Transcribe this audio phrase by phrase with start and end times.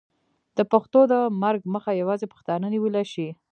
[0.57, 1.13] د پښتو د
[1.43, 3.27] مرګ مخه یوازې پښتانه نیولی شي.